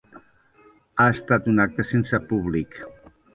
[1.01, 2.81] Ha estat un acte sense públic.